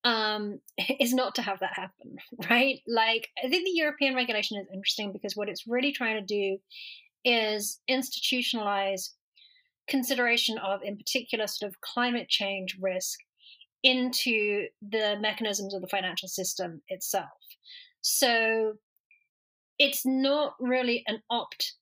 um, 0.04 0.60
is 1.00 1.13
not 1.13 1.36
to 1.36 1.42
have 1.42 1.60
that 1.60 1.74
happen, 1.74 2.18
right? 2.50 2.80
Like, 2.88 3.30
I 3.44 3.50
think 3.50 3.65
the 3.65 3.72
European 3.75 4.15
regulation 4.15 4.58
is 4.58 4.68
interesting 4.74 5.12
because 5.12 5.36
what 5.36 5.50
it's 5.50 5.68
really 5.68 5.92
trying 5.92 6.15
to 6.15 6.34
do 6.34 6.58
is 7.24 7.80
institutionalize 7.89 9.10
consideration 9.88 10.58
of, 10.60 10.82
in 10.84 10.98
particular, 10.98 11.48
sort 11.48 11.70
of 11.70 11.82
climate 11.82 12.30
change 12.30 12.77
risk 12.80 13.20
into 13.84 14.65
the 14.82 15.15
mechanisms 15.20 15.74
of 15.74 15.82
the 15.82 15.88
financial 15.88 16.27
system 16.27 16.82
itself. 16.88 17.30
So 18.01 18.74
it's 19.77 20.06
not 20.06 20.54
really 20.60 21.04
an 21.08 21.22
opt 21.30 21.74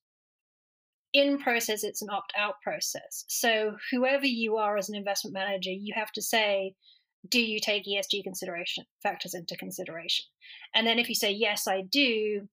in 1.14 1.38
process, 1.38 1.84
it's 1.84 2.02
an 2.02 2.10
opt 2.10 2.32
out 2.36 2.60
process. 2.60 3.24
So, 3.28 3.76
whoever 3.90 4.26
you 4.26 4.56
are 4.56 4.76
as 4.76 4.90
an 4.90 4.96
investment 4.96 5.32
manager, 5.32 5.70
you 5.70 5.94
have 5.96 6.12
to 6.12 6.22
say, 6.22 6.74
do 7.30 7.40
you 7.40 7.60
take 7.60 7.86
ESG 7.86 8.22
consideration 8.22 8.84
factors 9.02 9.32
into 9.32 9.56
consideration? 9.56 10.26
And 10.74 10.86
then 10.86 10.98
if 10.98 11.08
you 11.08 11.14
say, 11.14 11.30
yes, 11.30 11.66
I 11.66 11.82
do, 11.82 12.48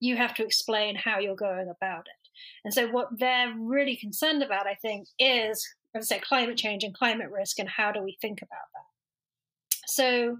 you 0.00 0.16
have 0.16 0.34
to 0.34 0.44
explain 0.44 0.96
how 0.96 1.20
you're 1.20 1.36
going 1.36 1.72
about 1.74 2.00
it. 2.00 2.28
And 2.64 2.74
so, 2.74 2.88
what 2.88 3.08
they're 3.16 3.54
really 3.56 3.96
concerned 3.96 4.42
about, 4.42 4.66
I 4.66 4.74
think, 4.74 5.06
is, 5.18 5.66
I 5.96 6.00
say, 6.00 6.18
climate 6.18 6.58
change 6.58 6.82
and 6.82 6.92
climate 6.92 7.30
risk, 7.30 7.60
and 7.60 7.68
how 7.68 7.92
do 7.92 8.02
we 8.02 8.18
think 8.20 8.42
about 8.42 8.68
that? 8.74 9.78
So, 9.86 10.38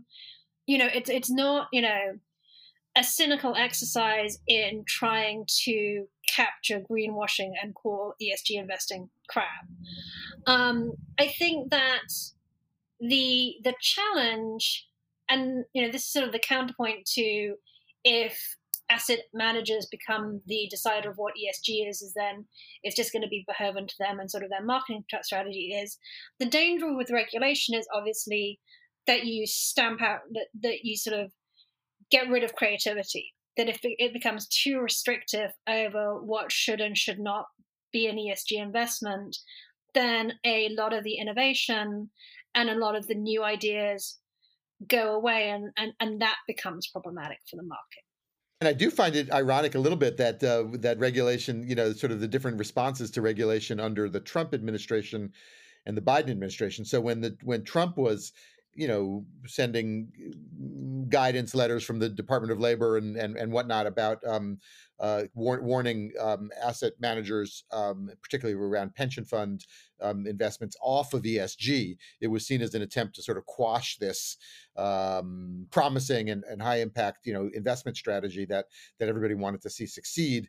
you 0.67 0.77
know, 0.77 0.89
it's 0.93 1.09
it's 1.09 1.31
not 1.31 1.69
you 1.73 1.83
know 1.83 2.19
a 2.97 3.05
cynical 3.05 3.55
exercise 3.55 4.39
in 4.49 4.85
trying 4.87 5.45
to 5.65 6.07
capture 6.35 6.81
greenwashing 6.81 7.53
and 7.63 7.75
call 7.75 8.15
ESG 8.23 8.59
investing 8.59 9.11
crap. 9.29 9.67
Um, 10.47 10.93
I 11.19 11.27
think 11.27 11.71
that 11.71 12.09
the 13.01 13.57
the 13.65 13.75
challenge, 13.81 14.87
and 15.29 15.65
you 15.73 15.83
know, 15.83 15.93
this 15.93 16.03
is 16.03 16.13
sort 16.13 16.27
of 16.27 16.33
the 16.33 16.39
counterpoint 16.39 17.07
to 17.15 17.55
if 18.05 18.57
asset 18.91 19.21
managers 19.33 19.87
become 19.91 20.41
the 20.47 20.67
decider 20.71 21.11
of 21.11 21.17
what 21.17 21.35
ESG 21.35 21.89
is, 21.89 22.03
is 22.03 22.13
then 22.15 22.45
it's 22.83 22.97
just 22.97 23.13
going 23.13 23.23
to 23.23 23.29
be 23.29 23.45
beholden 23.47 23.87
to 23.87 23.95
them 23.99 24.19
and 24.19 24.31
sort 24.31 24.43
of 24.43 24.51
their 24.51 24.65
marketing 24.65 25.05
strategy 25.23 25.73
is. 25.81 25.97
The 26.41 26.47
danger 26.47 26.95
with 26.95 27.11
regulation 27.11 27.75
is 27.75 27.87
obviously 27.95 28.59
that 29.07 29.25
you 29.25 29.47
stamp 29.47 30.03
out 30.03 30.21
that, 30.33 30.47
that 30.63 30.85
you 30.85 30.97
sort 30.97 31.19
of 31.19 31.33
get 32.11 32.29
rid 32.29 32.43
of 32.43 32.55
creativity. 32.55 33.33
That 33.57 33.69
if 33.69 33.81
it 33.83 34.13
becomes 34.13 34.47
too 34.47 34.81
restrictive 34.81 35.51
over 35.69 36.23
what 36.23 36.53
should 36.53 36.81
and 36.81 36.97
should 36.97 37.19
not 37.19 37.47
be 37.93 38.07
an 38.07 38.17
ESG 38.17 38.63
investment, 38.63 39.37
then 39.95 40.35
a 40.45 40.69
lot 40.71 40.93
of 40.93 41.05
the 41.05 41.17
innovation 41.17 42.11
and 42.55 42.71
a 42.71 42.79
lot 42.79 42.97
of 42.97 43.07
the 43.07 43.15
new 43.15 43.43
ideas 43.43 44.19
go 44.87 45.15
away 45.15 45.51
and, 45.51 45.71
and, 45.77 45.93
and 46.01 46.23
that 46.23 46.37
becomes 46.47 46.89
problematic 46.89 47.39
for 47.49 47.57
the 47.57 47.63
market. 47.63 48.05
And 48.61 48.69
I 48.69 48.73
do 48.75 48.91
find 48.91 49.17
it 49.17 49.33
ironic 49.33 49.75
a 49.75 49.79
little 49.79 49.97
bit 49.97 50.19
that 50.19 50.45
uh, 50.45 50.65
that 50.81 50.99
regulation, 50.99 51.67
you 51.67 51.75
know, 51.75 51.95
sort 51.95 52.13
of 52.13 52.21
the 52.21 52.29
different 52.29 52.59
responses 52.59 53.11
to 53.13 53.23
regulation 53.23 53.81
under 53.81 54.07
the 54.09 54.21
Trump 54.21 54.53
administration 54.53 55.33
and 55.87 55.97
the 55.97 56.03
Biden 56.03 56.29
administration. 56.29 56.85
So 56.85 57.01
when 57.01 57.23
the 57.23 57.39
when 57.43 57.65
Trump 57.65 57.97
was, 57.97 58.33
you 58.75 58.89
know, 58.89 59.25
sending 59.47 60.09
mm, 60.61 61.09
guidance 61.09 61.55
letters 61.55 61.85
from 61.85 61.99
the 61.99 62.09
Department 62.09 62.53
of 62.53 62.61
Labor 62.61 62.97
and 62.97 63.17
and, 63.17 63.37
and 63.37 63.53
whatnot 63.53 63.87
about 63.87 64.19
um, 64.27 64.59
uh, 65.01 65.25
war- 65.35 65.63
warning 65.63 66.13
um, 66.21 66.51
asset 66.63 66.93
managers, 67.01 67.65
um, 67.73 68.11
particularly 68.23 68.59
around 68.59 68.95
pension 68.95 69.25
fund 69.25 69.67
um, 70.01 70.27
investments, 70.27 70.77
off 70.83 71.15
of 71.15 71.23
ESG. 71.23 71.97
It 72.21 72.29
was 72.29 72.47
seen 72.47 72.63
as 72.63 72.75
an 72.75 72.83
attempt 72.83 73.17
to 73.17 73.23
sort 73.23 73.39
of 73.39 73.47
quash 73.47 73.97
this 73.97 74.37
um, 74.77 75.67
promising 75.71 76.31
and, 76.31 76.45
and, 76.45 76.61
high 76.63 76.81
impact, 76.81 77.27
you 77.27 77.33
know, 77.33 77.51
investment 77.55 77.97
strategy 77.97 78.45
that 78.47 78.67
that 78.99 79.09
everybody 79.09 79.35
wanted 79.35 79.63
to 79.63 79.71
see 79.71 79.87
succeed. 79.87 80.49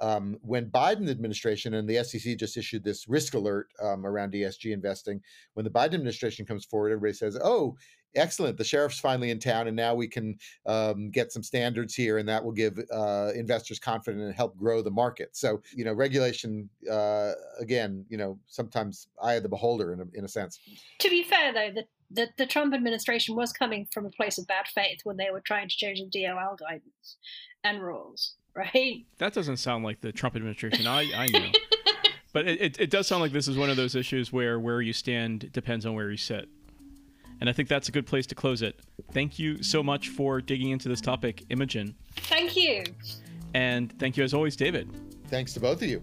Um, 0.00 0.38
when 0.42 0.66
Biden 0.66 1.08
administration 1.08 1.74
and 1.74 1.88
the 1.88 2.02
SEC 2.04 2.36
just 2.36 2.56
issued 2.56 2.84
this 2.84 3.08
risk 3.08 3.34
alert 3.34 3.68
um, 3.82 4.06
around 4.06 4.32
ESG 4.32 4.72
investing, 4.72 5.20
when 5.54 5.64
the 5.64 5.70
Biden 5.70 5.94
administration 5.94 6.44
comes 6.44 6.64
forward, 6.64 6.92
everybody 6.92 7.14
says, 7.14 7.38
"Oh, 7.42 7.76
excellent. 8.16 8.56
The 8.56 8.64
sheriff's 8.64 8.98
finally 8.98 9.30
in 9.30 9.38
town, 9.38 9.68
and 9.68 9.76
now 9.76 9.94
we 9.94 10.08
can 10.08 10.38
um, 10.66 11.10
get 11.10 11.32
some 11.32 11.42
standards 11.42 11.94
here, 11.94 12.18
and 12.18 12.28
that 12.28 12.44
will 12.44 12.52
give 12.52 12.78
uh, 12.92 13.32
investors 13.34 13.78
confidence 13.78 14.22
and 14.22 14.34
help 14.34 14.56
grow 14.56 14.82
the 14.82 14.90
market. 14.90 15.36
So, 15.36 15.62
you 15.74 15.84
know, 15.84 15.92
regulation, 15.92 16.68
uh, 16.90 17.32
again, 17.60 18.04
you 18.08 18.16
know, 18.16 18.38
sometimes 18.46 19.08
eye 19.22 19.34
of 19.34 19.42
the 19.42 19.48
beholder 19.48 19.92
in 19.92 20.00
a, 20.00 20.06
in 20.14 20.24
a 20.24 20.28
sense. 20.28 20.58
To 21.00 21.10
be 21.10 21.22
fair, 21.22 21.52
though, 21.52 21.70
the, 21.74 21.84
the, 22.10 22.28
the 22.38 22.46
Trump 22.46 22.74
administration 22.74 23.36
was 23.36 23.52
coming 23.52 23.86
from 23.92 24.06
a 24.06 24.10
place 24.10 24.38
of 24.38 24.46
bad 24.46 24.66
faith 24.68 25.00
when 25.04 25.16
they 25.16 25.30
were 25.30 25.40
trying 25.40 25.68
to 25.68 25.76
change 25.76 26.00
the 26.00 26.24
DOL 26.24 26.56
guidance 26.56 27.16
and 27.64 27.82
rules, 27.82 28.34
right? 28.56 29.04
That 29.18 29.32
doesn't 29.32 29.58
sound 29.58 29.84
like 29.84 30.00
the 30.00 30.12
Trump 30.12 30.34
administration 30.34 30.86
I, 30.86 31.12
I 31.14 31.26
know. 31.26 31.52
but 32.32 32.48
it, 32.48 32.60
it, 32.60 32.80
it 32.80 32.90
does 32.90 33.06
sound 33.06 33.22
like 33.22 33.32
this 33.32 33.48
is 33.48 33.56
one 33.56 33.70
of 33.70 33.76
those 33.76 33.94
issues 33.94 34.32
where 34.32 34.58
where 34.58 34.80
you 34.80 34.92
stand 34.92 35.52
depends 35.52 35.86
on 35.86 35.94
where 35.94 36.10
you 36.10 36.16
sit. 36.16 36.48
And 37.40 37.50
I 37.50 37.52
think 37.52 37.68
that's 37.68 37.88
a 37.88 37.92
good 37.92 38.06
place 38.06 38.26
to 38.28 38.34
close 38.34 38.62
it. 38.62 38.80
Thank 39.12 39.38
you 39.38 39.62
so 39.62 39.82
much 39.82 40.08
for 40.08 40.40
digging 40.40 40.70
into 40.70 40.88
this 40.88 41.02
topic, 41.02 41.44
Imogen. 41.50 41.94
Thank 42.16 42.56
you. 42.56 42.82
And 43.52 43.92
thank 43.98 44.16
you, 44.16 44.24
as 44.24 44.32
always, 44.32 44.56
David. 44.56 44.90
Thanks 45.28 45.52
to 45.52 45.60
both 45.60 45.82
of 45.82 45.88
you. 45.88 46.00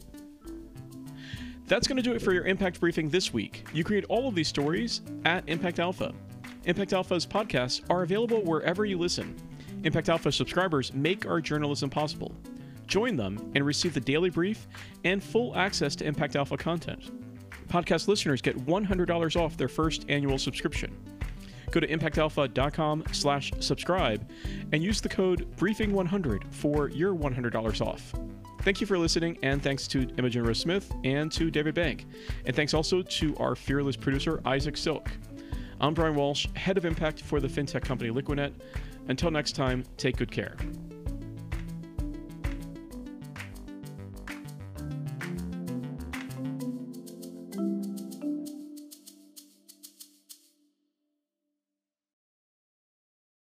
That's 1.65 1.87
going 1.87 1.97
to 1.97 2.03
do 2.03 2.13
it 2.13 2.21
for 2.21 2.33
your 2.33 2.45
Impact 2.45 2.79
Briefing 2.79 3.09
this 3.09 3.33
week. 3.33 3.65
You 3.73 3.83
create 3.83 4.05
all 4.09 4.27
of 4.27 4.35
these 4.35 4.47
stories 4.47 5.01
at 5.25 5.47
Impact 5.47 5.79
Alpha. 5.79 6.13
Impact 6.65 6.93
Alpha's 6.93 7.25
podcasts 7.25 7.81
are 7.89 8.03
available 8.03 8.43
wherever 8.43 8.85
you 8.85 8.99
listen. 8.99 9.35
Impact 9.84 10.10
Alpha 10.10 10.32
subscribers 10.32 10.93
make 10.93 11.26
our 11.26 11.41
journalism 11.41 11.89
possible. 11.89 12.36
Join 12.88 13.15
them 13.15 13.52
and 13.56 13.65
receive 13.65 13.93
the 13.93 14.00
daily 14.00 14.30
brief 14.30 14.67
and 15.04 15.24
full 15.24 15.56
access 15.56 15.96
to 15.98 16.06
Impact 16.06 16.36
Alpha 16.36 16.58
content. 16.58 17.12
Podcast 17.67 18.08
listeners 18.08 18.41
get 18.41 18.58
$100 18.65 19.41
off 19.41 19.58
their 19.58 19.67
first 19.67 20.06
annual 20.10 20.38
subscription. 20.38 20.96
Go 21.72 21.80
to 21.80 21.88
impactalpha.com 21.88 23.04
slash 23.12 23.52
subscribe 23.60 24.30
and 24.72 24.84
use 24.84 25.02
the 25.02 25.10
code 25.10 25.48
briefing100 25.58 26.54
for 26.54 26.89
your 26.89 27.15
$100 27.15 27.82
off. 27.86 28.13
Thank 28.62 28.80
you 28.80 28.88
for 28.88 28.98
listening, 28.98 29.38
and 29.43 29.62
thanks 29.62 29.88
to 29.89 30.08
Imogen 30.17 30.43
Rose 30.43 30.60
Smith 30.60 30.93
and 31.04 31.32
to 31.34 31.52
David 31.52 31.76
Bank. 31.76 32.06
And 32.46 32.56
thanks 32.56 32.74
also 32.74 33.02
to 33.02 33.36
our 33.38 33.56
fearless 33.56 33.98
producer, 33.98 34.39
Isaac 34.46 34.78
Silk. 34.78 35.10
I'm 35.82 35.93
Brian 35.93 36.15
Walsh, 36.15 36.48
head 36.56 36.78
of 36.78 36.86
impact 36.86 37.22
for 37.22 37.41
the 37.41 37.48
fintech 37.48 37.82
company 37.82 38.10
Liquidnet. 38.10 38.54
Until 39.07 39.31
next 39.31 39.53
time, 39.53 39.83
take 39.97 40.17
good 40.17 40.31
care. 40.31 40.55